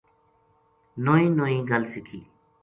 [1.03, 2.19] نوئی نوئی گل سکھی